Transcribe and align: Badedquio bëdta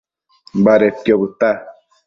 Badedquio 0.63 1.19
bëdta 1.21 1.51